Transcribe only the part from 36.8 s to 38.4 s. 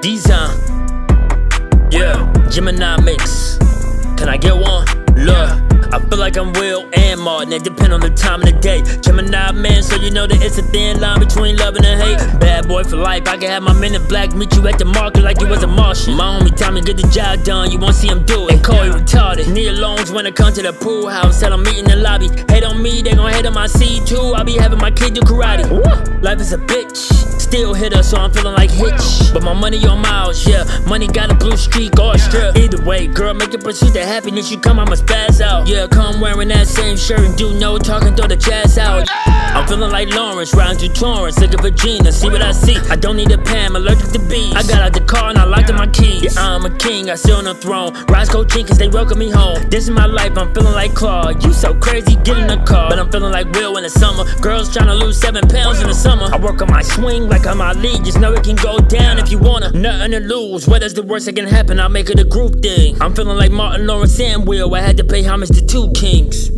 shirt and do no talking, throw the